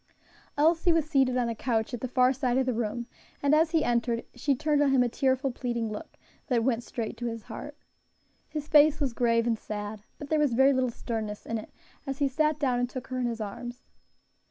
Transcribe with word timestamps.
Elsie 0.57 0.91
was 0.91 1.07
seated 1.07 1.37
on 1.37 1.47
a 1.47 1.53
couch 1.53 1.93
at 1.93 2.01
the 2.01 2.07
far 2.07 2.33
side 2.33 2.57
of 2.57 2.65
the 2.65 2.73
room, 2.73 3.05
and 3.43 3.53
as 3.53 3.69
he 3.69 3.83
entered 3.83 4.25
she 4.33 4.55
turned 4.55 4.81
on 4.81 4.89
him 4.89 5.03
a 5.03 5.07
tearful, 5.07 5.51
pleading 5.51 5.91
look, 5.91 6.17
that 6.47 6.63
went 6.63 6.81
straight 6.83 7.15
to 7.17 7.27
his 7.27 7.43
heart. 7.43 7.77
His 8.49 8.67
face 8.67 8.99
was 8.99 9.13
grave 9.13 9.45
and 9.45 9.59
sad, 9.59 10.01
but 10.17 10.29
there 10.29 10.39
was 10.39 10.53
very 10.55 10.73
little 10.73 10.89
sternness 10.89 11.45
in 11.45 11.59
it, 11.59 11.71
as 12.07 12.17
he 12.17 12.27
sat 12.27 12.57
down 12.57 12.79
and 12.79 12.89
took 12.89 13.09
her 13.09 13.19
in 13.19 13.27
his 13.27 13.39
arms. 13.39 13.83